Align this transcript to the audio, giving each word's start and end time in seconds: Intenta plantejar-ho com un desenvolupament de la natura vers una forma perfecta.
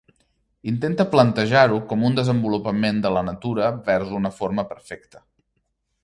Intenta 0.69 1.05
plantejar-ho 1.09 1.75
com 1.91 2.05
un 2.09 2.17
desenvolupament 2.19 3.01
de 3.03 3.11
la 3.17 3.23
natura 3.27 3.67
vers 3.91 4.15
una 4.21 4.33
forma 4.39 4.65
perfecta. 4.73 5.23